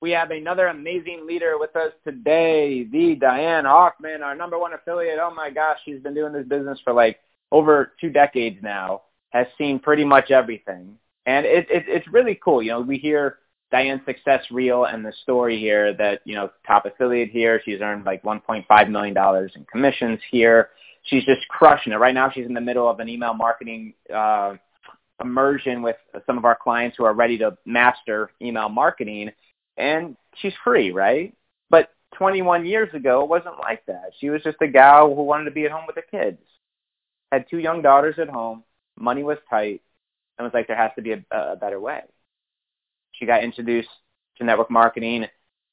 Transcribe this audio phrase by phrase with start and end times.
[0.00, 5.18] We have another amazing leader with us today, the Diane Hochman, our number one affiliate.
[5.18, 7.18] Oh my gosh, she's been doing this business for like
[7.50, 10.98] over two decades now, has seen pretty much everything.
[11.24, 12.62] And it, it, it's really cool.
[12.62, 13.38] You know, we hear
[13.72, 17.60] Diane's success reel and the story here that, you know, top affiliate here.
[17.64, 19.16] She's earned like $1.5 million
[19.56, 20.70] in commissions here.
[21.04, 21.96] She's just crushing it.
[21.96, 24.56] Right now she's in the middle of an email marketing uh,
[25.22, 29.30] immersion with some of our clients who are ready to master email marketing
[29.76, 31.34] and she's free, right?
[31.70, 34.12] But 21 years ago, it wasn't like that.
[34.18, 36.38] She was just a gal who wanted to be at home with the kids.
[37.32, 38.62] Had two young daughters at home.
[38.98, 39.82] Money was tight,
[40.38, 42.02] and was like, there has to be a, a better way.
[43.12, 43.88] She got introduced
[44.38, 45.26] to network marketing.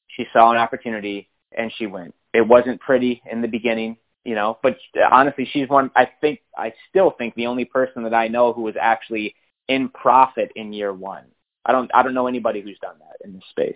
[0.08, 2.14] She saw an opportunity, and she went.
[2.34, 4.78] It wasn't pretty in the beginning, you know, but
[5.12, 5.92] honestly, she's one.
[5.96, 9.36] I think I still think the only person that I know who was actually
[9.68, 11.26] in profit in year one.
[11.66, 13.76] I don't I don't know anybody who's done that in this space.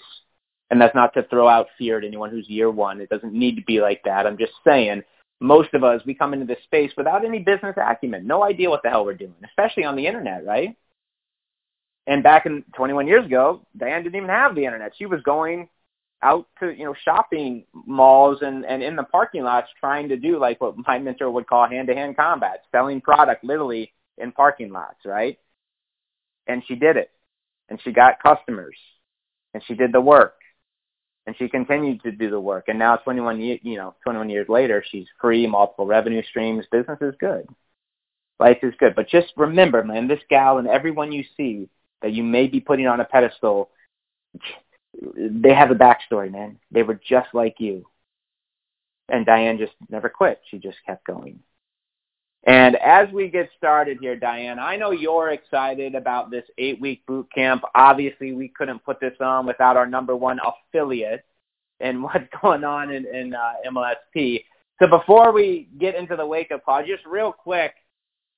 [0.69, 2.99] And that's not to throw out fear to anyone who's year one.
[2.99, 4.27] It doesn't need to be like that.
[4.27, 5.03] I'm just saying
[5.39, 8.83] most of us we come into this space without any business acumen, no idea what
[8.83, 10.75] the hell we're doing, especially on the internet, right?
[12.07, 14.93] And back in 21 years ago, Diane didn't even have the internet.
[14.97, 15.69] She was going
[16.23, 20.39] out to you know shopping malls and and in the parking lots trying to do
[20.39, 24.71] like what my mentor would call hand to hand combat selling product literally in parking
[24.71, 25.37] lots right
[26.47, 27.11] and she did it
[27.69, 28.75] and she got customers.
[29.53, 30.35] And she did the work.
[31.25, 32.65] And she continued to do the work.
[32.67, 36.65] And now 21 you know 21 years later she's free multiple revenue streams.
[36.71, 37.47] Business is good.
[38.39, 38.95] Life is good.
[38.95, 41.69] But just remember man this gal and everyone you see
[42.01, 43.69] that you may be putting on a pedestal
[45.15, 46.59] they have a backstory man.
[46.71, 47.85] They were just like you.
[49.09, 50.41] And diane just never quit.
[50.49, 51.39] She just kept going
[52.47, 57.27] and as we get started here, Diane, I know you're excited about this eight-week boot
[57.35, 57.63] camp.
[57.75, 61.25] Obviously, we couldn't put this on without our number one affiliate
[61.81, 64.45] and what's going on in, in uh, MLSP.
[64.81, 67.73] So before we get into the wake-up call, just real quick,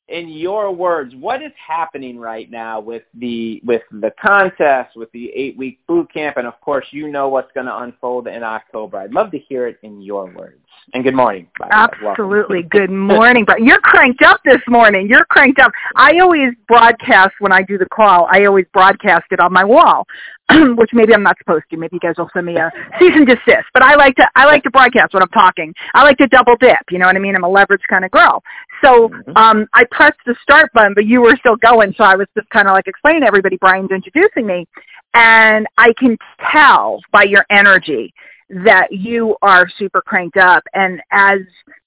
[0.08, 5.30] in your words, what is happening right now with the with the contest, with the
[5.36, 8.98] eight week boot camp, and of course, you know what's going to unfold in October.
[8.98, 10.66] I'd love to hear it in your words.
[10.94, 11.48] And good morning.
[11.72, 12.64] Absolutely.
[12.70, 15.08] good morning, But You're cranked up this morning.
[15.08, 15.72] You're cranked up.
[15.96, 18.28] I always broadcast when I do the call.
[18.32, 20.08] I always broadcast it on my wall,
[20.50, 21.78] which maybe I'm not supposed to.
[21.78, 23.68] Maybe you guys will send me a cease and desist.
[23.74, 25.74] But I like to I like to broadcast when I'm talking.
[25.94, 26.80] I like to double dip.
[26.90, 27.36] You know what I mean?
[27.36, 28.42] I'm a leverage kind of girl.
[28.84, 29.38] So mm-hmm.
[29.38, 31.94] um, I pressed the start button, but you were still going.
[31.98, 33.58] So I was just kind of like explaining to everybody.
[33.58, 34.68] Brian's introducing me,
[35.14, 36.18] and I can
[36.52, 38.14] tell by your energy
[38.50, 41.40] that you are super cranked up and as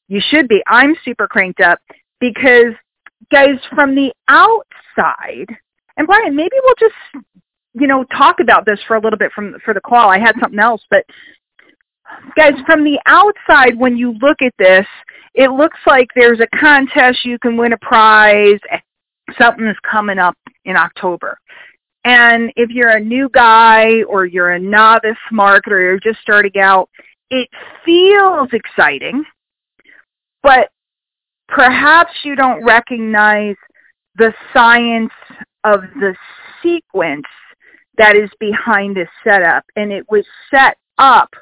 [0.08, 0.62] you should be.
[0.66, 1.80] I'm super cranked up
[2.20, 2.74] because
[3.30, 5.46] guys from the outside
[5.96, 7.26] and Brian, maybe we'll just
[7.74, 10.10] you know talk about this for a little bit from for the call.
[10.10, 11.04] I had something else, but
[12.36, 14.86] guys from the outside when you look at this,
[15.34, 18.60] it looks like there's a contest you can win a prize.
[19.38, 21.38] Something is coming up in October.
[22.04, 26.60] And if you're a new guy or you're a novice marketer, or you're just starting
[26.60, 26.88] out,
[27.30, 27.48] it
[27.84, 29.24] feels exciting,
[30.42, 30.70] but
[31.48, 33.56] perhaps you don't recognize
[34.16, 35.12] the science
[35.64, 36.14] of the
[36.62, 37.26] sequence
[37.96, 39.64] that is behind this setup.
[39.76, 41.32] And it was set up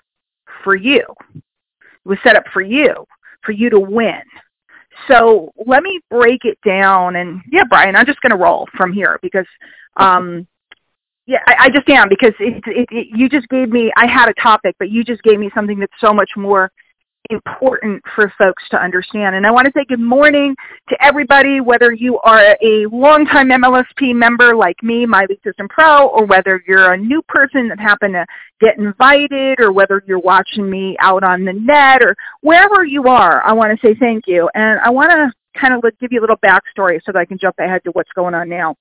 [0.63, 1.05] for you.
[1.35, 1.43] It
[2.05, 3.07] was set up for you,
[3.43, 4.23] for you to win.
[5.09, 7.17] So let me break it down.
[7.17, 9.47] And yeah, Brian, I'm just going to roll from here because
[9.97, 10.47] um,
[11.27, 13.93] yeah, I, I just am because it, it, it, you just gave me.
[13.97, 16.71] I had a topic, but you just gave me something that's so much more
[17.31, 19.37] important for folks to understand.
[19.37, 20.55] And I want to say good morning
[20.89, 26.09] to everybody, whether you are a longtime MLSP member like me, My Lead System Pro,
[26.09, 28.27] or whether you're a new person that happened to
[28.61, 33.43] get invited, or whether you're watching me out on the net, or wherever you are.
[33.43, 36.23] I want to say thank you, and I want to kind of give you a
[36.23, 38.77] little backstory so that I can jump ahead to what's going on now.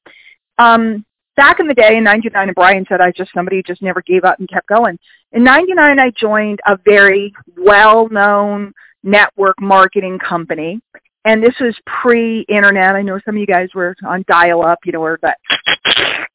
[0.57, 1.05] Um,
[1.39, 4.25] back in the day in 99, and Brian said I just somebody just never gave
[4.25, 4.99] up and kept going.
[5.31, 10.81] In 99, I joined a very well-known network marketing company.
[11.23, 12.95] And this was pre-internet.
[12.95, 15.37] I know some of you guys were on dial-up, you know, or that,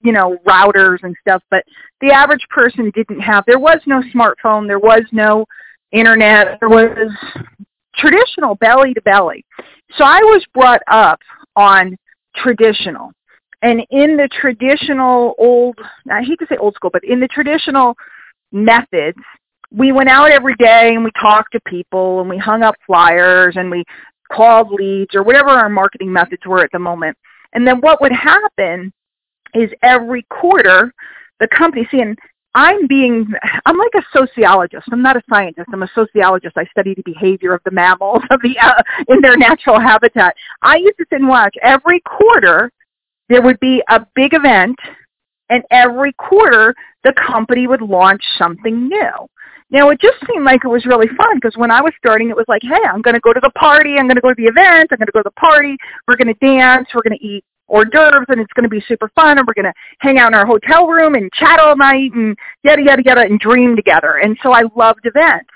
[0.01, 1.43] you know, routers and stuff.
[1.51, 1.65] But
[2.01, 3.45] the average person didn't have.
[3.47, 4.67] There was no smartphone.
[4.67, 5.45] There was no
[5.93, 6.59] internet.
[6.61, 7.13] There was
[7.95, 9.45] traditional belly to belly.
[9.99, 11.21] So I was brought up
[11.57, 11.99] on
[12.37, 13.13] traditional.
[13.65, 15.79] And in the traditional old,
[16.13, 17.97] I hate to say old school, but in the traditional
[18.53, 19.17] methods,
[19.73, 23.57] we went out every day and we talked to people and we hung up flyers
[23.57, 23.83] and we
[24.31, 27.17] called leads or whatever our marketing methods were at the moment.
[27.55, 28.93] And then what would happen
[29.55, 30.93] is every quarter,
[31.41, 32.19] the company, see, and
[32.55, 33.27] I'm being,
[33.65, 34.89] I'm like a sociologist.
[34.93, 35.71] I'm not a scientist.
[35.73, 36.59] I'm a sociologist.
[36.59, 40.37] I study the behavior of the mammals of the, uh, in their natural habitat.
[40.61, 42.71] I used to sit and watch every quarter,
[43.29, 44.77] there would be a big event
[45.51, 46.75] and every quarter
[47.05, 49.29] the company would launch something new.
[49.71, 52.37] Now it just seemed like it was really fun because when I was starting it
[52.37, 54.35] was like, hey, I'm going to go to the party, I'm going to go to
[54.37, 55.77] the event, I'm going to go to the party,
[56.07, 58.83] we're going to dance, we're going to eat hors d'oeuvres and it's going to be
[58.87, 61.77] super fun and we're going to hang out in our hotel room and chat all
[61.77, 64.19] night and yada, yada, yada and dream together.
[64.23, 65.49] And so I loved events.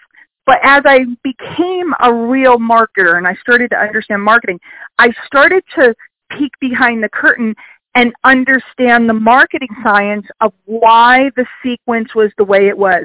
[0.46, 4.58] But as I became a real marketer and I started to understand marketing,
[4.98, 5.94] I started to
[6.30, 7.54] peek behind the curtain
[7.94, 13.04] and understand the marketing science of why the sequence was the way it was,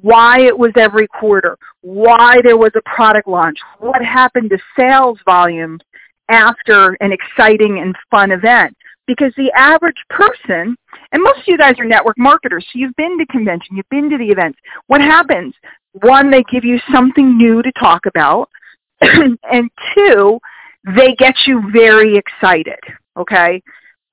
[0.00, 5.18] why it was every quarter, why there was a product launch, what happened to sales
[5.24, 5.80] volumes
[6.28, 8.76] after an exciting and fun event.
[9.06, 10.76] Because the average person,
[11.10, 14.08] and most of you guys are network marketers, so you've been to convention, you've been
[14.08, 14.58] to the events.
[14.86, 15.54] What happens?
[16.00, 18.48] One, they give you something new to talk about.
[19.00, 20.38] and two,
[20.84, 22.78] they get you very excited,
[23.16, 23.62] okay?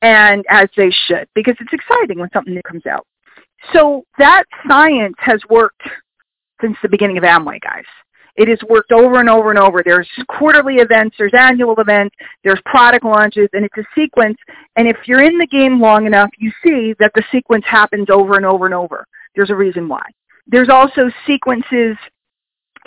[0.02, 3.06] And as they should, because it's exciting when something new comes out.
[3.74, 5.82] So that science has worked
[6.62, 7.84] since the beginning of Amway, guys.
[8.36, 9.82] It has worked over and over and over.
[9.84, 14.38] There's quarterly events, there's annual events, there's product launches, and it's a sequence.
[14.78, 18.38] And if you're in the game long enough, you see that the sequence happens over
[18.38, 19.06] and over and over.
[19.36, 20.04] There's a reason why.
[20.48, 21.98] There's also sequences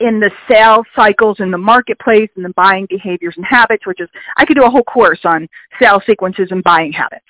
[0.02, 4.08] in the sales cycles in the marketplace and the buying behaviors and habits, which is,
[4.36, 7.24] I could do a whole course on sales sequences and buying habits.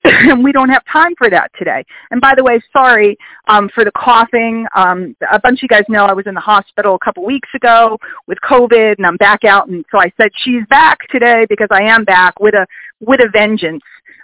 [0.04, 1.84] and we don't have time for that today.
[2.10, 3.18] And by the way, sorry
[3.48, 4.66] um, for the coughing.
[4.74, 7.50] Um, a bunch of you guys know I was in the hospital a couple weeks
[7.54, 9.68] ago with COVID, and I'm back out.
[9.68, 12.66] And so I said she's back today because I am back with a
[13.00, 13.82] with a vengeance,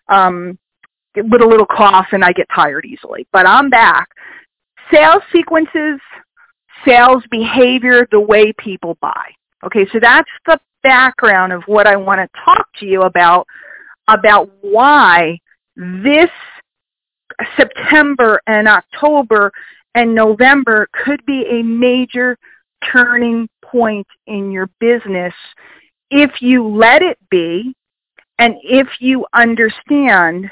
[0.08, 0.58] um,
[1.14, 3.26] with a little cough, and I get tired easily.
[3.31, 4.08] But I'm back.
[4.90, 6.00] Sales sequences,
[6.84, 9.31] sales behavior, the way people buy.
[9.64, 13.46] Okay, so that's the background of what I want to talk to you about
[14.08, 15.38] about why
[15.75, 16.31] this
[17.56, 19.50] September and October
[19.94, 22.37] and November could be a major
[22.93, 25.34] turning point in your business
[26.11, 27.75] if you let it be
[28.38, 30.50] and if you understand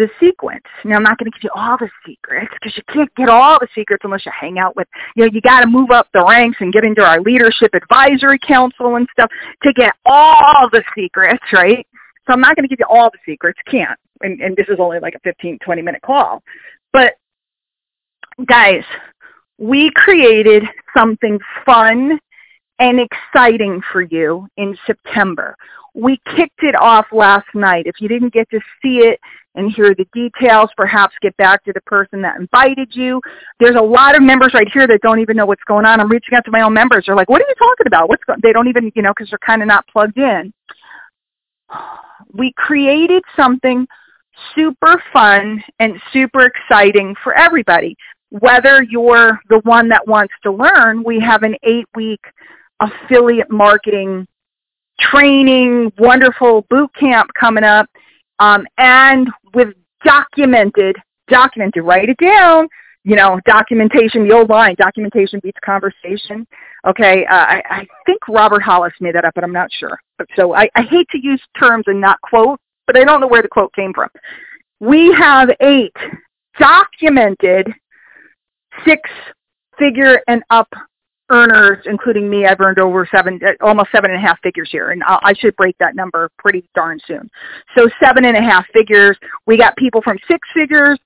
[0.00, 0.64] the sequence.
[0.84, 3.58] Now, I'm not going to give you all the secrets because you can't get all
[3.60, 6.24] the secrets unless you hang out with, you know, you got to move up the
[6.24, 9.30] ranks and get into our leadership advisory council and stuff
[9.62, 11.86] to get all the secrets, right?
[12.26, 13.58] So I'm not going to give you all the secrets.
[13.66, 13.98] Can't.
[14.22, 16.42] And, and this is only like a 15, 20 minute call.
[16.92, 17.14] But
[18.46, 18.84] guys,
[19.58, 20.64] we created
[20.96, 22.18] something fun
[22.78, 25.54] and exciting for you in September.
[25.94, 27.86] We kicked it off last night.
[27.86, 29.20] If you didn't get to see it
[29.54, 33.20] and hear the details, perhaps get back to the person that invited you.
[33.58, 36.00] There's a lot of members right here that don't even know what's going on.
[36.00, 37.04] I'm reaching out to my own members.
[37.06, 38.08] They're like, what are you talking about?
[38.08, 40.52] What's going They don't even, you know, because they're kind of not plugged in
[42.32, 43.86] we created something
[44.54, 47.96] super fun and super exciting for everybody.
[48.30, 52.20] Whether you're the one that wants to learn, we have an eight-week
[52.80, 54.26] affiliate marketing
[55.00, 57.88] training, wonderful boot camp coming up,
[58.38, 60.96] um, and with documented,
[61.28, 62.68] documented, write it down,
[63.04, 66.46] you know, documentation, the old line, documentation beats conversation.
[66.86, 69.98] Okay, uh, I, I think Robert Hollis made that up, but I'm not sure.
[70.36, 73.42] So I, I hate to use terms and not quote, but I don't know where
[73.42, 74.08] the quote came from.
[74.80, 75.94] We have eight
[76.58, 77.72] documented
[78.84, 80.68] six-figure and up
[81.30, 82.46] earners, including me.
[82.46, 85.56] I've earned over seven, uh, almost seven and a half figures here, and I should
[85.56, 87.30] break that number pretty darn soon.
[87.76, 89.16] So seven and a half figures.
[89.46, 90.98] We got people from six figures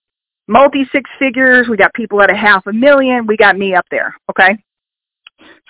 [0.46, 1.68] multi six figures.
[1.68, 3.26] We got people at a half a million.
[3.26, 4.14] We got me up there.
[4.30, 4.58] Okay.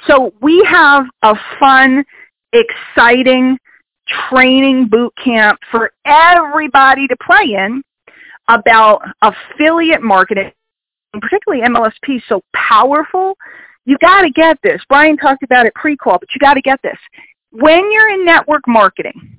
[0.06, 2.04] So we have a fun,
[2.52, 3.58] exciting
[4.28, 7.82] training boot camp for everybody to play in
[8.49, 10.52] about affiliate marketing,
[11.12, 13.37] particularly MLSP, so powerful.
[13.85, 14.81] You got to get this.
[14.88, 16.99] Brian talked about it pre-call, but you got to get this.
[17.50, 19.38] When you're in network marketing,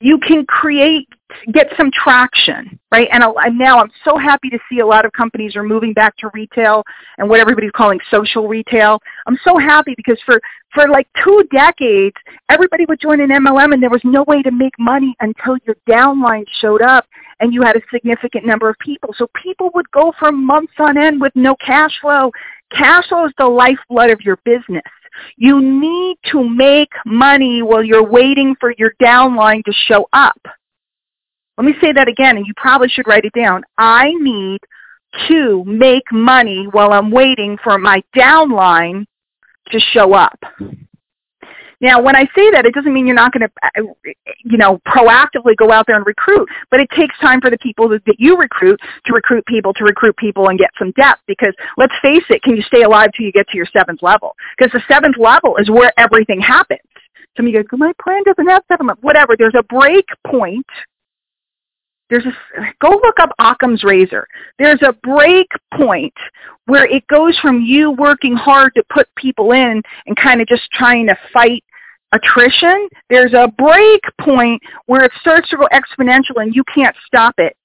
[0.00, 1.08] you can create
[1.52, 3.08] get some traction, right?
[3.12, 3.22] And
[3.58, 6.82] now I'm so happy to see a lot of companies are moving back to retail
[7.18, 9.00] and what everybody's calling social retail.
[9.26, 10.40] I'm so happy because for
[10.72, 12.16] for like two decades,
[12.48, 15.76] everybody would join an MLM and there was no way to make money until your
[15.88, 17.06] downline showed up
[17.40, 19.14] and you had a significant number of people.
[19.16, 22.30] So people would go for months on end with no cash flow.
[22.72, 24.82] Cash flow is the lifeblood of your business.
[25.36, 30.40] You need to make money while you're waiting for your downline to show up.
[31.56, 33.64] Let me say that again, and you probably should write it down.
[33.78, 34.60] I need
[35.26, 39.06] to make money while I'm waiting for my downline
[39.70, 40.38] to show up.
[41.80, 44.12] Now, when I say that, it doesn't mean you're not going to, uh,
[44.44, 47.88] you know, proactively go out there and recruit, but it takes time for the people
[47.88, 51.22] that you recruit to recruit people to recruit people and get some depth.
[51.26, 54.34] Because let's face it, can you stay alive till you get to your seventh level?
[54.56, 56.80] Because the seventh level is where everything happens.
[57.36, 58.88] Some of you go, my plan doesn't have seven.
[59.00, 59.36] Whatever.
[59.38, 60.66] There's a break point
[62.10, 62.32] there's a,
[62.80, 64.26] go look up Occam's razor.
[64.58, 66.14] There's a break point
[66.66, 70.70] where it goes from you working hard to put people in and kind of just
[70.72, 71.64] trying to fight
[72.12, 72.88] attrition.
[73.10, 77.56] There's a break point where it starts to go exponential and you can't stop it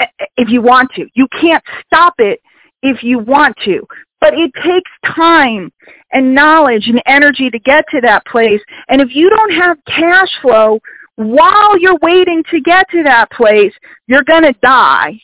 [0.00, 1.06] eh, eh, if you want to.
[1.14, 2.40] You can't stop it
[2.82, 3.86] if you want to.
[4.20, 5.72] But it takes time
[6.12, 8.60] and knowledge and energy to get to that place.
[8.88, 10.78] And if you don't have cash flow
[11.16, 13.72] while you're waiting to get to that place,
[14.06, 15.18] you're going to die.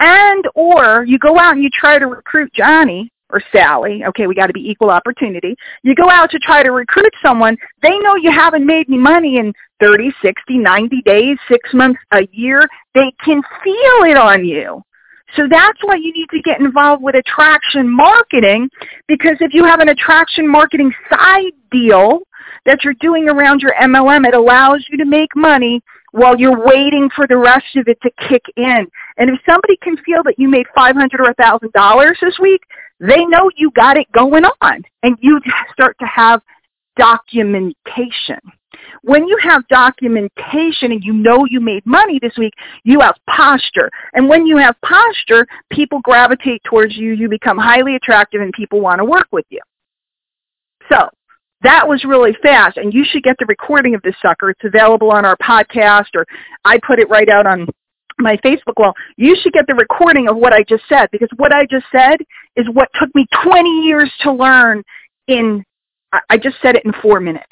[0.00, 4.02] And or you go out and you try to recruit Johnny or Sally.
[4.08, 5.56] Okay, we got to be equal opportunity.
[5.82, 7.56] You go out to try to recruit someone.
[7.82, 12.28] They know you haven't made any money in 30, 60, 90 days, 6 months, a
[12.32, 12.68] year.
[12.94, 14.82] They can feel it on you.
[15.36, 18.70] So that's why you need to get involved with attraction marketing
[19.08, 22.20] because if you have an attraction marketing side deal,
[22.66, 24.26] that you're doing around your MLM.
[24.26, 28.10] It allows you to make money while you're waiting for the rest of it to
[28.28, 28.86] kick in.
[29.16, 32.62] And if somebody can feel that you made 500 or $1,000 this week,
[33.00, 34.82] they know you got it going on.
[35.02, 35.40] And you
[35.72, 36.40] start to have
[36.96, 38.40] documentation.
[39.02, 43.90] When you have documentation and you know you made money this week, you have posture.
[44.14, 47.12] And when you have posture, people gravitate towards you.
[47.12, 49.60] You become highly attractive and people want to work with you.
[50.90, 51.08] So
[51.62, 54.50] that was really fast, and you should get the recording of this sucker.
[54.50, 56.26] It's available on our podcast, or
[56.64, 57.66] I put it right out on
[58.18, 58.94] my Facebook wall.
[59.16, 62.16] You should get the recording of what I just said, because what I just said
[62.56, 64.82] is what took me 20 years to learn
[65.28, 65.64] in,
[66.30, 67.46] I just said it in four minutes.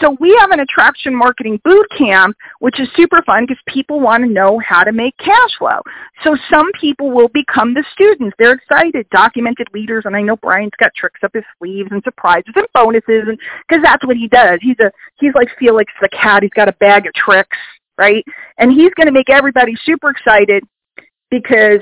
[0.00, 4.24] So we have an attraction marketing boot camp, which is super fun because people want
[4.24, 5.80] to know how to make cash flow.
[6.24, 8.34] So some people will become the students.
[8.38, 12.52] They're excited, documented leaders, and I know Brian's got tricks up his sleeves and surprises
[12.56, 13.38] and bonuses, and
[13.68, 14.58] because that's what he does.
[14.62, 16.42] He's a he's like Felix the cat.
[16.42, 17.56] He's got a bag of tricks,
[17.98, 18.24] right?
[18.58, 20.64] And he's going to make everybody super excited
[21.30, 21.80] because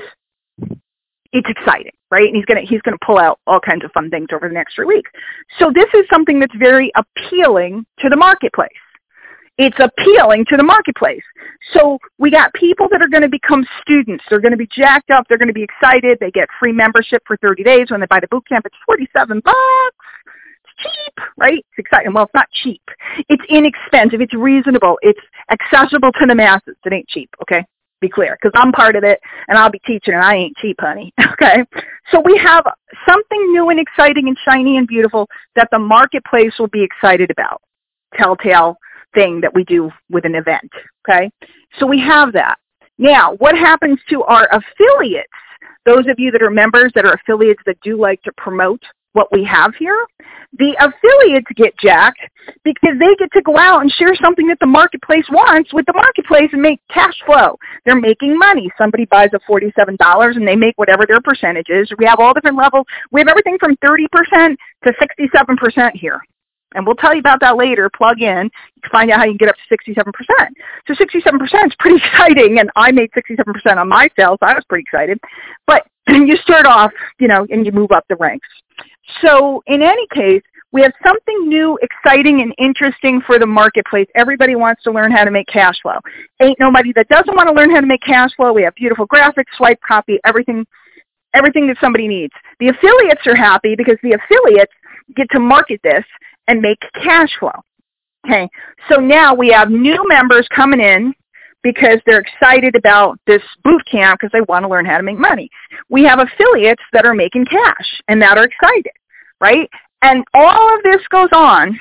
[1.33, 2.27] it's exciting, right?
[2.27, 4.75] And he's gonna he's gonna pull out all kinds of fun things over the next
[4.75, 5.09] three weeks.
[5.59, 8.69] So this is something that's very appealing to the marketplace.
[9.57, 11.21] It's appealing to the marketplace.
[11.73, 14.23] So we got people that are going to become students.
[14.27, 15.25] They're going to be jacked up.
[15.29, 16.17] They're going to be excited.
[16.19, 18.65] They get free membership for 30 days when they buy the boot camp.
[18.65, 19.55] It's 47 bucks.
[20.79, 21.59] Cheap, right?
[21.59, 22.13] It's exciting.
[22.13, 22.81] Well, it's not cheap.
[23.29, 24.21] It's inexpensive.
[24.21, 24.97] It's reasonable.
[25.01, 25.19] It's
[25.51, 26.75] accessible to the masses.
[26.85, 27.63] It ain't cheap, okay?
[28.03, 30.77] be clear, because I'm part of it and I'll be teaching and I ain't cheap,
[30.79, 31.11] honey.
[31.33, 31.65] Okay?
[32.11, 32.63] So we have
[33.09, 37.59] something new and exciting and shiny and beautiful that the marketplace will be excited about.
[38.15, 38.77] Telltale
[39.15, 40.71] thing that we do with an event.
[41.03, 41.31] Okay?
[41.79, 42.59] So we have that.
[42.99, 45.27] Now, what happens to our affiliates?
[45.85, 49.31] Those of you that are members that are affiliates that do like to promote what
[49.31, 49.97] we have here.
[50.59, 52.19] The affiliates get jacked
[52.63, 55.93] because they get to go out and share something that the marketplace wants with the
[55.93, 57.57] marketplace and make cash flow.
[57.85, 58.69] They're making money.
[58.77, 61.91] Somebody buys a $47 and they make whatever their percentage is.
[61.97, 62.85] We have all different levels.
[63.11, 66.21] We have everything from 30% to 67% here.
[66.75, 67.89] And we'll tell you about that later.
[67.95, 68.49] Plug in.
[68.75, 70.11] You can find out how you can get up to 67%.
[70.87, 74.39] So 67% is pretty exciting, and I made 67% on my sales.
[74.41, 75.19] So I was pretty excited.
[75.67, 78.47] But you start off, you know, and you move up the ranks.
[79.21, 80.41] So in any case,
[80.71, 84.07] we have something new, exciting, and interesting for the marketplace.
[84.15, 85.99] Everybody wants to learn how to make cash flow.
[86.41, 88.51] Ain't nobody that doesn't want to learn how to make cash flow.
[88.51, 90.65] We have beautiful graphics, swipe copy, everything,
[91.35, 92.33] everything that somebody needs.
[92.59, 94.73] The affiliates are happy because the affiliates
[95.15, 96.03] get to market this
[96.47, 97.51] and make cash flow.
[98.25, 98.49] Okay,
[98.89, 101.13] so now we have new members coming in
[101.63, 105.17] because they're excited about this boot camp because they want to learn how to make
[105.17, 105.49] money.
[105.89, 108.91] We have affiliates that are making cash and that are excited,
[109.41, 109.69] right?
[110.01, 111.79] And all of this goes on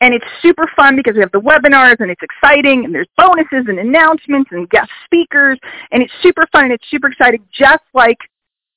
[0.00, 3.64] And it's super fun because we have the webinars and it's exciting and there's bonuses
[3.68, 5.58] and announcements and guest speakers
[5.92, 8.18] and it's super fun and it's super exciting just like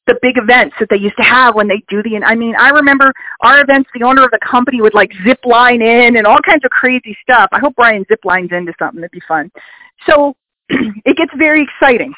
[0.07, 2.69] the big events that they used to have when they do the I mean, I
[2.69, 6.39] remember our events, the owner of the company would like zip line in and all
[6.39, 7.49] kinds of crazy stuff.
[7.51, 9.01] I hope Brian zip lines into something.
[9.01, 9.51] That'd be fun.
[10.07, 10.35] So
[10.69, 12.13] it gets very exciting.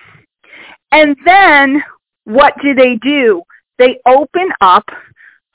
[0.91, 1.83] And then
[2.23, 3.41] what do they do?
[3.77, 4.85] They open up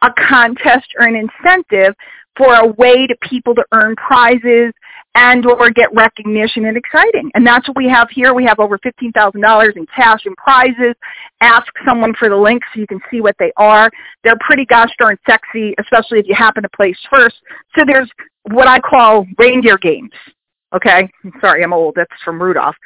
[0.02, 1.94] a contest or an incentive
[2.36, 4.72] for a way to people to earn prizes
[5.14, 7.30] and or get recognition and exciting.
[7.34, 8.34] And that's what we have here.
[8.34, 10.94] We have over $15,000 in cash and prizes.
[11.40, 13.90] Ask someone for the link so you can see what they are.
[14.24, 17.36] They're pretty gosh darn sexy, especially if you happen to place first.
[17.76, 18.10] So there's
[18.50, 20.12] what I call reindeer games.
[20.74, 21.08] Okay?
[21.40, 21.94] Sorry, I'm old.
[21.94, 22.76] That's from Rudolph.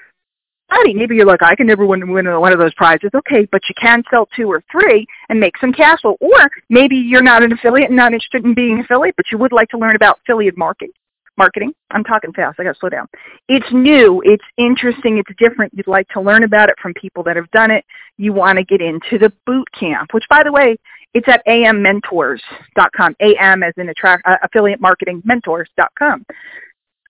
[0.68, 3.11] Buddy, Maybe you're like, I can never win, win one of those prizes.
[3.14, 6.18] Okay, but you can sell two or three and make some cash flow.
[6.20, 9.38] Or maybe you're not an affiliate and not interested in being an affiliate, but you
[9.38, 10.92] would like to learn about affiliate marketing.
[11.38, 11.73] Marketing.
[11.92, 12.59] I'm talking fast.
[12.59, 13.07] I got to slow down.
[13.49, 14.21] It's new.
[14.25, 15.18] It's interesting.
[15.18, 15.73] It's different.
[15.75, 17.85] You'd like to learn about it from people that have done it.
[18.16, 20.76] You want to get into the boot camp, which, by the way,
[21.14, 23.16] it's at ammentors.com.
[23.21, 26.26] AM as in attract, uh, affiliate marketing mentors.com.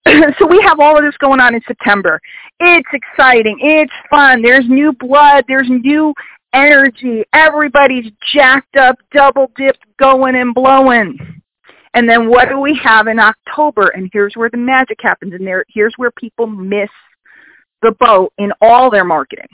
[0.38, 2.20] so we have all of this going on in September.
[2.60, 3.58] It's exciting.
[3.60, 4.42] It's fun.
[4.42, 5.44] There's new blood.
[5.48, 6.14] There's new
[6.52, 7.24] energy.
[7.32, 11.37] Everybody's jacked up, double dipped, going and blowing.
[11.98, 13.88] And then what do we have in October?
[13.88, 15.34] And here's where the magic happens.
[15.34, 16.88] And there, here's where people miss
[17.82, 19.48] the boat in all their marketing.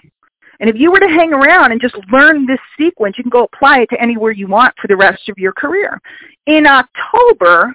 [0.60, 3.44] And if you were to hang around and just learn this sequence, you can go
[3.44, 5.98] apply it to anywhere you want for the rest of your career.
[6.44, 7.74] In October,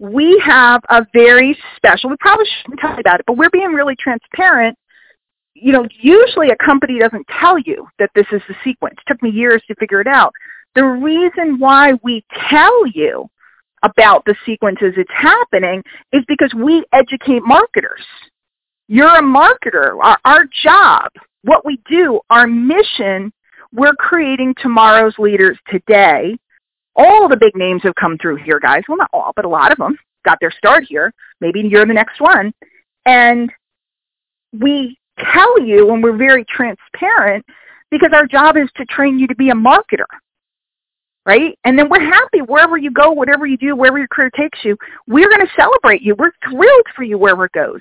[0.00, 3.74] we have a very special, we probably shouldn't tell you about it, but we're being
[3.74, 4.76] really transparent.
[5.54, 8.96] You know, usually a company doesn't tell you that this is the sequence.
[8.98, 10.32] It took me years to figure it out.
[10.74, 13.30] The reason why we tell you
[13.84, 18.04] about the sequences it's happening is because we educate marketers.
[18.88, 19.96] You're a marketer.
[20.02, 21.10] Our, our job,
[21.42, 23.32] what we do, our mission,
[23.72, 26.36] we're creating tomorrow's leaders today
[26.96, 28.82] all the big names have come through here, guys.
[28.88, 31.12] Well, not all, but a lot of them got their start here.
[31.40, 32.52] Maybe you're the next one.
[33.06, 33.50] And
[34.52, 34.96] we
[35.32, 37.44] tell you and we're very transparent
[37.90, 40.06] because our job is to train you to be a marketer
[41.26, 41.58] right?
[41.64, 44.76] And then we're happy wherever you go, whatever you do, wherever your career takes you.
[45.06, 46.14] We're going to celebrate you.
[46.18, 47.80] We're thrilled for you wherever it goes.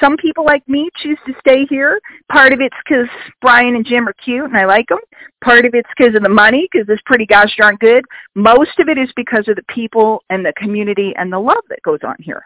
[0.00, 2.00] Some people like me choose to stay here.
[2.30, 3.08] Part of it's because
[3.40, 5.00] Brian and Jim are cute and I like them.
[5.42, 8.04] Part of it's because of the money because it's pretty gosh darn good.
[8.34, 11.82] Most of it is because of the people and the community and the love that
[11.82, 12.44] goes on here.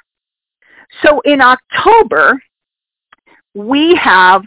[1.05, 2.43] So in October,
[3.55, 4.43] we have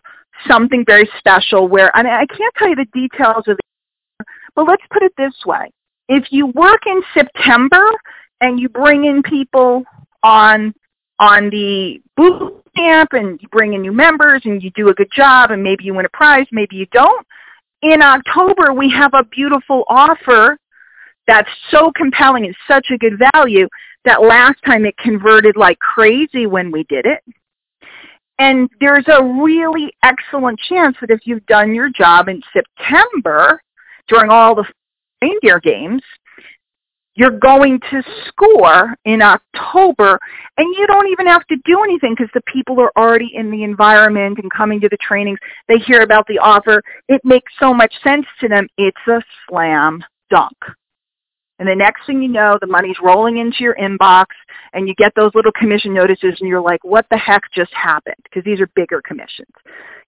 [0.47, 4.83] something very special where, and I can't tell you the details of it, but let's
[4.89, 5.69] put it this way
[6.11, 7.89] if you work in September
[8.41, 9.83] and you bring in people
[10.23, 10.73] on
[11.19, 15.09] on the boot camp and you bring in new members and you do a good
[15.15, 17.25] job and maybe you win a prize, maybe you don't.
[17.81, 20.57] In October, we have a beautiful offer
[21.27, 23.67] that's so compelling and such a good value
[24.03, 27.23] that last time it converted like crazy when we did it.
[28.37, 33.61] And there's a really excellent chance that if you've done your job in September
[34.07, 34.65] during all the
[35.21, 36.01] reindeer games,
[37.15, 40.17] you're going to score in October
[40.57, 43.63] and you don't even have to do anything because the people are already in the
[43.63, 45.39] environment and coming to the trainings.
[45.67, 46.81] They hear about the offer.
[47.09, 48.67] It makes so much sense to them.
[48.77, 50.55] It's a slam dunk.
[51.59, 54.25] And the next thing you know, the money's rolling into your inbox
[54.73, 58.15] and you get those little commission notices and you're like, what the heck just happened?
[58.23, 59.53] Because these are bigger commissions.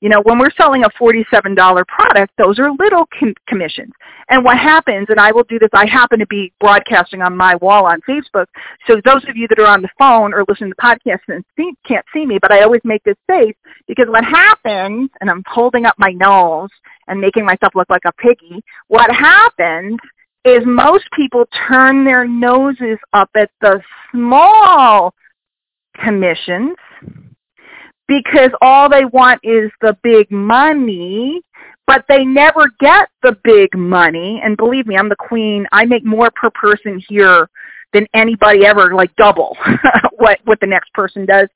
[0.03, 3.93] You know, when we're selling a $47 product, those are little com- commissions.
[4.27, 7.55] And what happens, and I will do this, I happen to be broadcasting on my
[7.55, 8.47] wall on Facebook,
[8.85, 11.45] so those of you that are on the phone or listening to the podcast and
[11.55, 13.55] see, can't see me, but I always make this face
[13.87, 16.69] because what happens, and I'm holding up my nose
[17.07, 19.99] and making myself look like a piggy, what happens
[20.43, 25.13] is most people turn their noses up at the small
[25.95, 26.75] commissions
[28.17, 31.41] because all they want is the big money,
[31.87, 34.41] but they never get the big money.
[34.43, 35.65] And believe me, I'm the queen.
[35.71, 37.49] I make more per person here
[37.93, 39.57] than anybody ever, like double
[40.17, 41.47] what what the next person does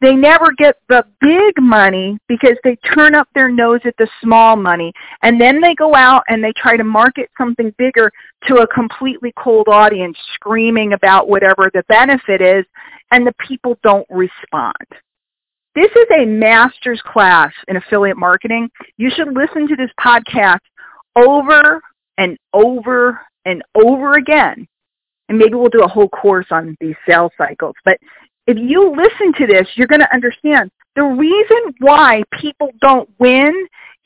[0.00, 4.54] they never get the big money because they turn up their nose at the small
[4.54, 4.92] money
[5.22, 8.12] and then they go out and they try to market something bigger
[8.46, 12.64] to a completely cold audience screaming about whatever the benefit is
[13.10, 14.74] and the people don't respond.
[15.76, 18.68] This is a master's class in affiliate marketing.
[18.96, 20.58] You should listen to this podcast
[21.14, 21.80] over
[22.18, 24.66] and over and over again
[25.28, 27.74] and maybe we'll do a whole course on these sales cycles.
[27.84, 27.98] But
[28.46, 33.52] if you listen to this, you're going to understand the reason why people don't win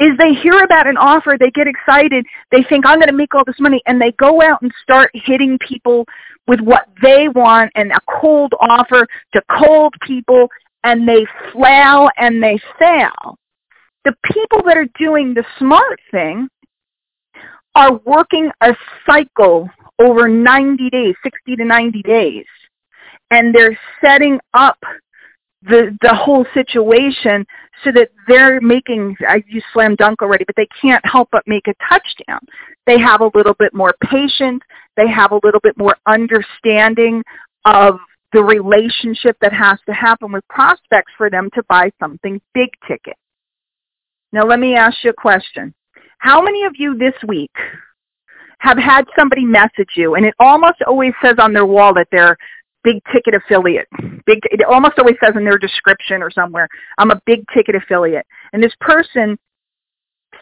[0.01, 3.35] is they hear about an offer, they get excited, they think I'm going to make
[3.35, 6.07] all this money, and they go out and start hitting people
[6.49, 10.49] with what they want and a cold offer to cold people,
[10.85, 13.37] and they flail and they fail.
[14.05, 16.49] The people that are doing the smart thing
[17.75, 18.75] are working a
[19.07, 22.47] cycle over 90 days, 60 to 90 days,
[23.31, 24.79] and they're setting up
[25.63, 27.45] the the whole situation
[27.85, 31.69] so that they're making I use slam dunk already, but they can't help but make
[31.69, 32.41] a touchdown.
[32.87, 34.63] They have a little bit more patience,
[34.97, 37.23] they have a little bit more understanding
[37.67, 37.99] of
[38.33, 43.17] the relationship that has to happen with prospects for them to buy something big ticket.
[44.33, 45.75] Now let me ask you a question.
[46.19, 47.51] How many of you this week
[48.61, 52.37] have had somebody message you and it almost always says on their wall that they're
[52.85, 53.89] big ticket affiliate.
[54.27, 58.27] Big it almost always says in their description or somewhere, I'm a big ticket affiliate.
[58.53, 59.39] And this person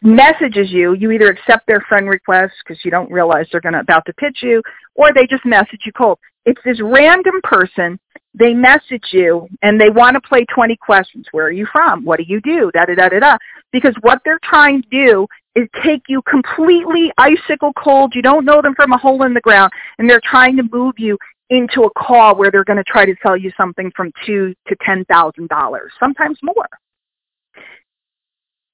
[0.02, 3.80] messages you, you either accept their friend request because you don't realize they're going to
[3.80, 4.62] about to pitch you,
[4.94, 6.18] or they just message you cold.
[6.44, 7.98] It's this random person.
[8.34, 11.26] They message you and they want to play 20 questions.
[11.32, 12.04] Where are you from?
[12.04, 12.70] What do you do?
[12.72, 13.38] Da da da da da.
[13.72, 18.12] Because what they're trying to do is take you completely icicle cold.
[18.14, 20.94] You don't know them from a hole in the ground, and they're trying to move
[20.98, 21.18] you
[21.50, 24.76] into a call where they're going to try to sell you something from two to
[24.82, 26.68] ten thousand dollars, sometimes more.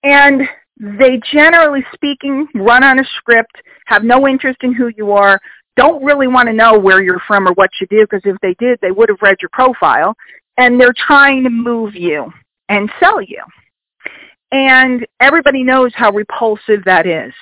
[0.02, 0.42] And
[0.78, 3.56] they generally speaking run on a script,
[3.86, 5.40] have no interest in who you are,
[5.76, 8.54] don't really want to know where you're from or what you do because if they
[8.58, 10.14] did, they would have read your profile.
[10.56, 12.32] And they're trying to move you
[12.68, 13.42] and sell you.
[14.52, 17.32] And everybody knows how repulsive that is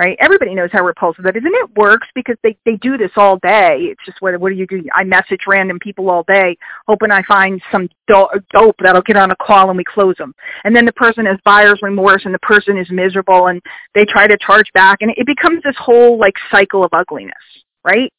[0.00, 0.16] right?
[0.18, 3.36] Everybody knows how repulsive that is, and it works because they they do this all
[3.36, 3.76] day.
[3.80, 4.82] It's just what what do you do?
[4.94, 6.56] I message random people all day,
[6.88, 10.34] hoping I find some dope that'll get on a call and we close them.
[10.64, 13.60] And then the person has buyer's remorse, and the person is miserable, and
[13.94, 17.34] they try to charge back, and it becomes this whole like cycle of ugliness,
[17.84, 18.10] right?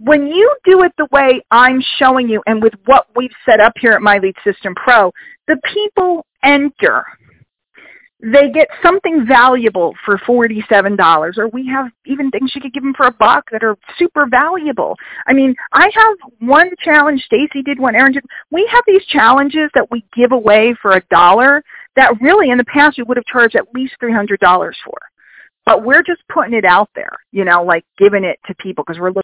[0.00, 3.72] When you do it the way I'm showing you, and with what we've set up
[3.80, 5.12] here at My Lead System Pro,
[5.46, 7.06] the people enter
[8.20, 12.82] they get something valuable for forty-seven dollars, or we have even things you could give
[12.82, 14.96] them for a buck that are super valuable.
[15.28, 17.22] I mean, I have one challenge.
[17.22, 17.94] Stacy did one.
[17.94, 18.24] Aaron did.
[18.50, 21.62] We have these challenges that we give away for a dollar
[21.94, 24.98] that really in the past we would have charged at least three hundred dollars for,
[25.64, 29.00] but we're just putting it out there, you know, like giving it to people because
[29.00, 29.22] we're looking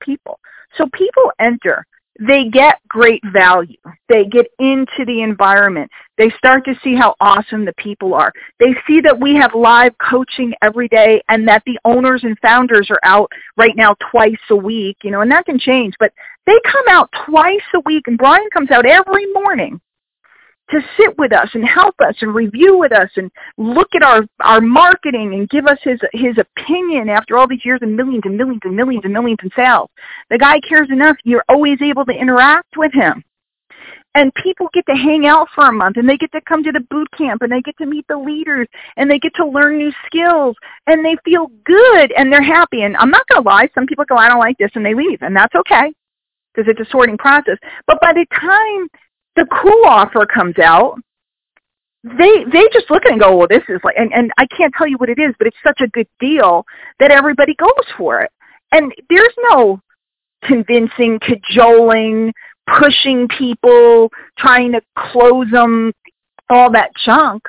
[0.00, 0.40] people.
[0.78, 1.84] So people enter
[2.20, 3.78] they get great value.
[4.08, 5.90] They get into the environment.
[6.18, 8.30] They start to see how awesome the people are.
[8.58, 12.90] They see that we have live coaching every day and that the owners and founders
[12.90, 16.12] are out right now twice a week, you know, and that can change, but
[16.46, 19.80] they come out twice a week and Brian comes out every morning
[20.70, 24.22] to sit with us and help us and review with us and look at our,
[24.40, 28.36] our marketing and give us his, his opinion after all these years and millions and
[28.36, 29.90] millions and millions and millions in sales.
[30.30, 31.16] The guy cares enough.
[31.24, 33.24] You're always able to interact with him.
[34.14, 36.72] And people get to hang out for a month and they get to come to
[36.72, 39.78] the boot camp and they get to meet the leaders and they get to learn
[39.78, 40.56] new skills
[40.88, 42.82] and they feel good and they're happy.
[42.82, 44.94] And I'm not going to lie, some people go, I don't like this and they
[44.94, 45.92] leave and that's okay
[46.52, 47.56] because it's a sorting process.
[47.86, 48.88] But by the time
[49.36, 50.98] the cool offer comes out,
[52.02, 54.46] they they just look at it and go, well, this is like, and, and I
[54.46, 56.64] can't tell you what it is, but it's such a good deal
[56.98, 58.30] that everybody goes for it.
[58.72, 59.80] And there's no
[60.44, 62.32] convincing, cajoling,
[62.78, 65.92] pushing people, trying to close them,
[66.48, 67.42] all that junk,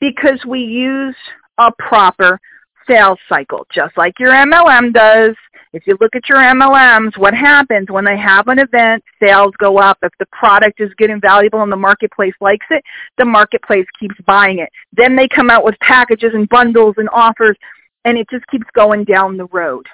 [0.00, 1.16] because we use
[1.58, 2.40] a proper
[2.88, 5.36] sales cycle, just like your MLM does.
[5.72, 9.78] If you look at your MLMs, what happens when they have an event, sales go
[9.78, 9.98] up.
[10.02, 12.82] If the product is good and valuable and the marketplace likes it,
[13.18, 14.68] the marketplace keeps buying it.
[14.92, 17.56] Then they come out with packages and bundles and offers,
[18.04, 19.86] and it just keeps going down the road.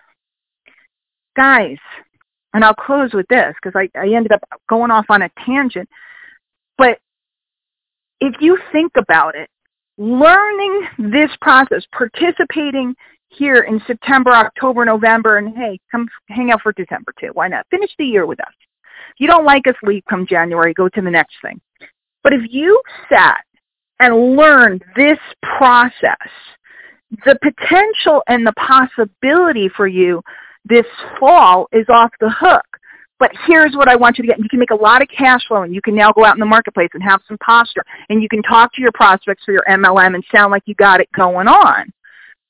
[1.36, 1.76] Guys,
[2.54, 5.88] and I'll close with this because I, I ended up going off on a tangent,
[6.78, 6.98] but
[8.20, 9.50] if you think about it,
[9.98, 12.94] learning this process, participating
[13.28, 17.30] here in September, October, November, and hey, come hang out for December too.
[17.32, 17.66] Why not?
[17.70, 18.54] Finish the year with us.
[19.10, 20.74] If you don't like us, leave come January.
[20.74, 21.60] Go to the next thing.
[22.22, 23.42] But if you sat
[24.00, 25.18] and learned this
[25.56, 26.16] process,
[27.24, 30.22] the potential and the possibility for you
[30.64, 30.86] this
[31.20, 32.64] fall is off the hook.
[33.18, 34.38] But here's what I want you to get.
[34.38, 36.40] You can make a lot of cash flow and you can now go out in
[36.40, 39.64] the marketplace and have some posture and you can talk to your prospects for your
[39.68, 41.90] MLM and sound like you got it going on.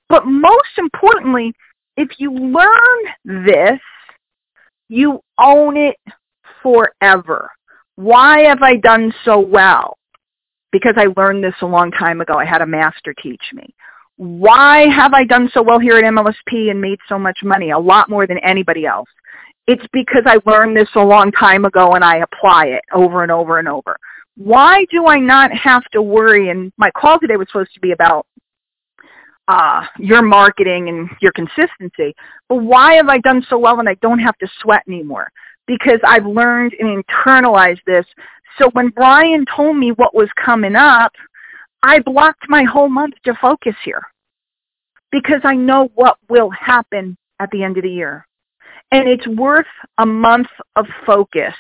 [0.09, 1.53] But most importantly,
[1.97, 3.81] if you learn this
[4.89, 5.97] You own it
[6.63, 7.51] forever.
[7.97, 9.97] Why have I done so well?
[10.71, 12.35] Because I learned this a long time ago.
[12.35, 13.75] I had a master teach me.
[14.17, 17.71] Why have I done so well here at MLSP and made so much money?
[17.71, 19.09] A lot more than anybody else.
[19.67, 23.33] It's because I learned this a long time ago and I apply it over and
[23.33, 23.97] over and over.
[24.37, 26.51] Why do I not have to worry?
[26.51, 28.27] And my call today was supposed to be about
[29.49, 32.15] uh, your marketing and your consistency.
[32.49, 35.31] But why have I done so well and I don't have to sweat anymore?
[35.67, 38.07] Because I've learned and internalized this.
[38.59, 41.13] So when Brian told me what was coming up,
[41.83, 44.03] I blocked my whole month to focus here
[45.13, 48.27] because I know what will happen at the end of the year.
[48.91, 49.67] And it's worth
[49.99, 51.55] a month of focus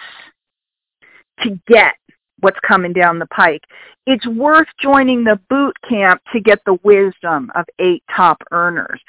[1.40, 1.94] to get
[2.40, 3.62] what's coming down the pike.
[4.06, 9.00] It's worth joining the boot camp to get the wisdom of eight top earners.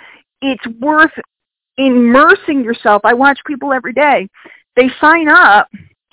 [0.42, 1.12] It's worth
[1.78, 3.02] immersing yourself.
[3.06, 4.28] I watch people every day.
[4.76, 5.68] They sign up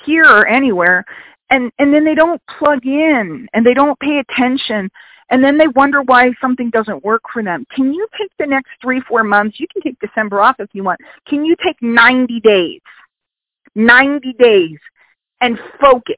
[0.05, 1.05] here or anywhere
[1.51, 4.91] and and then they don't plug in and they don't pay attention
[5.31, 7.65] and then they wonder why something doesn't work for them.
[7.75, 9.59] Can you take the next three, four months?
[9.59, 11.01] You can take December off if you want.
[11.27, 12.81] Can you take 90 days?
[13.75, 14.79] 90 days
[15.41, 16.15] and focus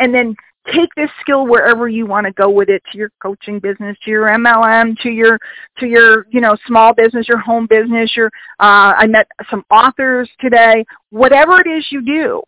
[0.00, 0.34] and then
[0.74, 4.10] take this skill wherever you want to go with it to your coaching business to
[4.10, 5.38] your mlm to your
[5.78, 8.26] to your you know small business your home business your
[8.60, 10.84] uh, i met some authors today.
[11.10, 12.42] Whatever it is you do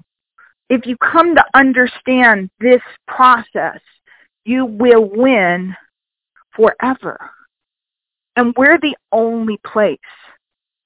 [0.69, 3.81] if you come to understand this process
[4.45, 5.75] you will win
[6.55, 7.19] forever.
[8.37, 9.99] And we're the only place.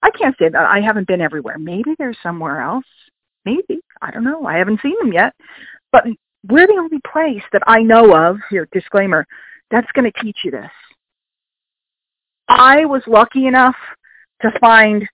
[0.03, 1.59] I can't say that i haven't been everywhere.
[1.59, 2.85] Maybe there's somewhere else.
[3.45, 3.81] Maybe.
[4.03, 4.47] I don't know.
[4.47, 5.33] I haven't seen them yet.
[5.93, 6.05] But
[6.49, 9.27] we're the only place that I know of, here, disclaimer,
[9.71, 10.71] that's going to teach you this.
[12.49, 13.77] I was lucky enough
[14.43, 15.09] to find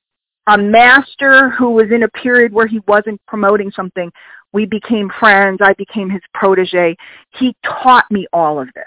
[0.49, 4.11] a master who was in a period where he wasn't promoting something.
[4.53, 5.61] We became friends.
[5.63, 6.97] I became his protege.
[7.39, 8.85] He taught me all of this.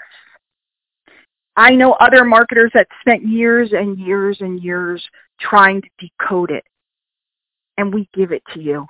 [1.56, 5.02] I know other marketers that spent years and years and years
[5.40, 6.64] trying to decode it.
[7.78, 8.86] And we give it to you.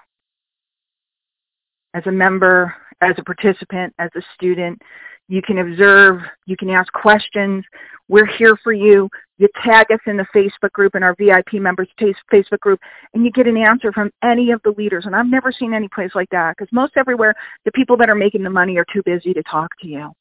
[1.94, 4.80] As a member, as a participant, as a student.
[5.28, 7.64] You can observe, you can ask questions.
[8.08, 9.08] We're here for you.
[9.38, 12.80] You tag us in the Facebook group and our VIP members Facebook group,
[13.12, 15.04] and you get an answer from any of the leaders.
[15.04, 18.14] And I've never seen any place like that because most everywhere, the people that are
[18.14, 20.12] making the money are too busy to talk to you.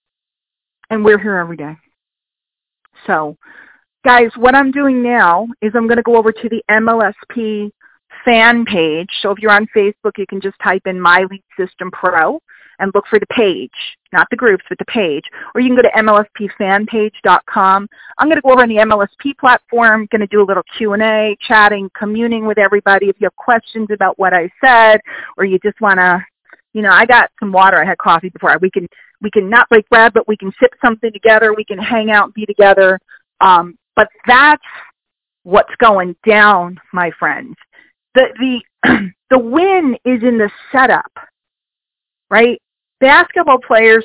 [0.89, 1.77] And we're here every day.
[3.05, 3.37] So,
[4.03, 7.71] guys, what I'm doing now is I'm going to go over to the MLSP
[8.23, 9.09] fan page.
[9.21, 12.39] So if you're on Facebook, you can just type in My Lead System Pro
[12.79, 13.71] and look for the page,
[14.13, 15.23] not the groups, but the page.
[15.53, 17.89] Or you can go to mlspfanpage.com.
[18.17, 21.37] I'm going to go over on the MLSP platform, going to do a little Q&A,
[21.41, 23.07] chatting, communing with everybody.
[23.07, 25.01] If you have questions about what I said,
[25.37, 26.23] or you just want to,
[26.73, 27.81] you know, I got some water.
[27.81, 28.57] I had coffee before.
[28.61, 28.87] We can
[29.21, 31.53] we can not break bread, but we can sip something together.
[31.53, 32.99] We can hang out and be together.
[33.41, 34.63] Um, but that's
[35.43, 37.55] what's going down, my friends.
[38.13, 41.11] The the the win is in the setup,
[42.29, 42.61] right?
[43.05, 44.03] Basketball players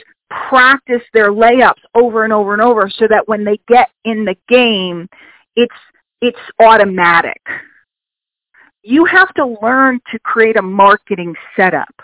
[0.51, 4.37] practice their layups over and over and over so that when they get in the
[4.47, 5.09] game,
[5.57, 5.75] it's
[6.21, 7.41] it's automatic.
[8.83, 11.95] You have to learn to create a marketing setup.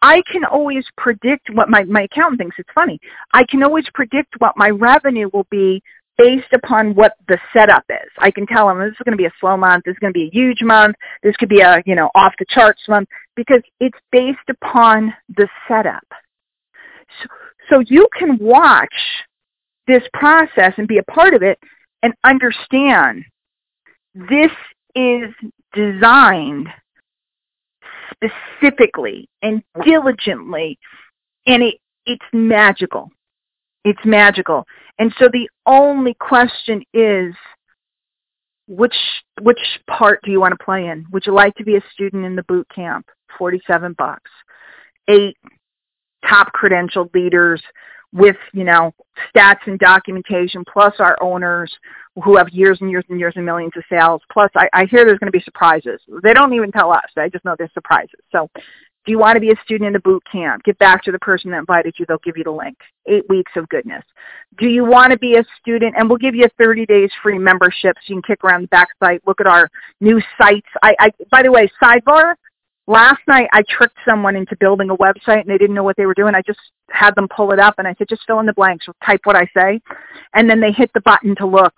[0.00, 2.98] I can always predict what my, my accountant thinks it's funny.
[3.34, 5.82] I can always predict what my revenue will be
[6.18, 8.10] based upon what the setup is.
[8.18, 10.12] I can tell them this is going to be a slow month, this is going
[10.12, 13.08] to be a huge month, this could be a, you know, off the charts month
[13.34, 16.06] because it's based upon the setup.
[17.22, 17.28] So,
[17.68, 18.94] so you can watch
[19.86, 21.58] this process and be a part of it
[22.02, 23.24] and understand
[24.14, 24.50] this
[24.94, 25.32] is
[25.72, 26.68] designed
[28.10, 30.78] specifically and diligently
[31.46, 31.76] and it,
[32.06, 33.10] it's magical.
[33.86, 34.66] It's magical.
[34.98, 37.32] And so the only question is
[38.66, 38.96] which
[39.42, 41.06] which part do you want to play in?
[41.12, 43.06] Would you like to be a student in the boot camp?
[43.38, 44.30] 47 bucks.
[45.08, 45.36] Eight
[46.28, 47.62] top credentialed leaders
[48.12, 48.92] with, you know,
[49.32, 51.72] stats and documentation, plus our owners
[52.24, 54.20] who have years and years and years and millions of sales.
[54.32, 56.00] Plus, I, I hear there's going to be surprises.
[56.24, 57.04] They don't even tell us.
[57.16, 58.18] I just know there's surprises.
[58.32, 58.50] So
[59.06, 60.64] do you want to be a student in the boot camp?
[60.64, 62.06] Get back to the person that invited you.
[62.06, 62.76] They'll give you the link.
[63.06, 64.02] Eight weeks of goodness.
[64.58, 65.94] Do you want to be a student?
[65.96, 68.68] And we'll give you a 30 days free membership so you can kick around the
[68.68, 70.66] back site, look at our new sites.
[70.82, 72.34] I, I by the way, sidebar,
[72.88, 76.06] last night I tricked someone into building a website and they didn't know what they
[76.06, 76.34] were doing.
[76.34, 78.86] I just had them pull it up and I said, just fill in the blanks,
[79.04, 79.80] type what I say.
[80.34, 81.74] And then they hit the button to look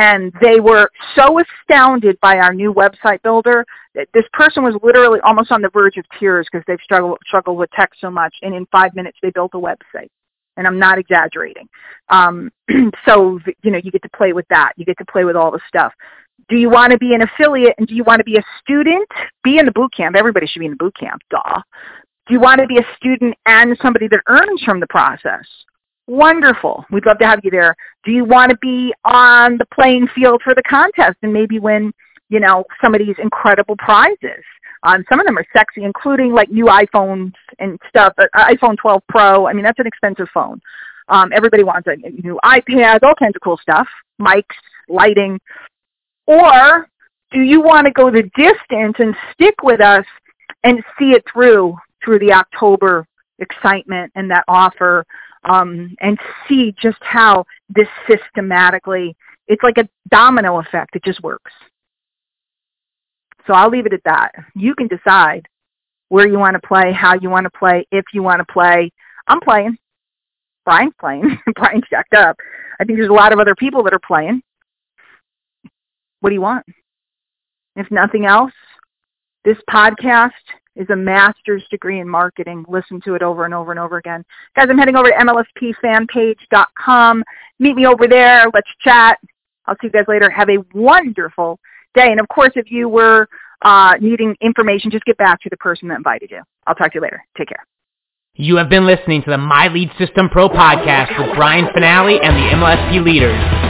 [0.00, 5.20] and they were so astounded by our new website builder that this person was literally
[5.20, 8.54] almost on the verge of tears because they've struggled struggled with tech so much, and
[8.54, 10.08] in five minutes they built a website.
[10.56, 11.68] And I'm not exaggerating.
[12.08, 12.50] Um,
[13.04, 14.72] so you know you get to play with that.
[14.76, 15.92] You get to play with all the stuff.
[16.48, 19.06] Do you want to be an affiliate and do you want to be a student?
[19.44, 20.16] Be in the boot camp.
[20.16, 21.20] Everybody should be in the boot camp.
[21.30, 21.60] Duh.
[22.26, 25.44] Do you want to be a student and somebody that earns from the process?
[26.10, 26.84] Wonderful.
[26.90, 27.76] We'd love to have you there.
[28.04, 31.92] Do you want to be on the playing field for the contest and maybe win,
[32.28, 34.42] you know, some of these incredible prizes?
[34.82, 38.12] Um, some of them are sexy, including like new iPhones and stuff.
[38.18, 39.46] Uh, iPhone 12 Pro.
[39.46, 40.60] I mean, that's an expensive phone.
[41.06, 43.86] Um, everybody wants a new iPad, all kinds of cool stuff,
[44.20, 44.42] mics,
[44.88, 45.38] lighting.
[46.26, 46.88] Or
[47.30, 50.04] do you want to go the distance and stick with us
[50.64, 53.06] and see it through through the October
[53.38, 55.06] excitement and that offer
[55.44, 59.16] um, and see just how this systematically,
[59.48, 60.96] it's like a domino effect.
[60.96, 61.52] It just works.
[63.46, 64.32] So I'll leave it at that.
[64.54, 65.46] You can decide
[66.08, 68.92] where you want to play, how you want to play, if you want to play.
[69.26, 69.76] I'm playing.
[70.64, 71.38] Brian's playing.
[71.54, 72.36] Brian's jacked up.
[72.80, 74.42] I think there's a lot of other people that are playing.
[76.20, 76.66] What do you want?
[77.76, 78.52] If nothing else,
[79.44, 80.30] this podcast
[80.80, 82.64] is a master's degree in marketing.
[82.68, 84.24] Listen to it over and over and over again.
[84.56, 87.22] Guys, I'm heading over to MLSPfanpage.com.
[87.58, 88.46] Meet me over there.
[88.52, 89.18] Let's chat.
[89.66, 90.30] I'll see you guys later.
[90.30, 91.60] Have a wonderful
[91.94, 92.10] day.
[92.10, 93.28] And of course, if you were
[93.62, 96.40] uh, needing information, just get back to the person that invited you.
[96.66, 97.22] I'll talk to you later.
[97.36, 97.66] Take care.
[98.34, 102.36] You have been listening to the My Lead System Pro podcast with Brian Fanale and
[102.36, 103.69] the MLSP leaders.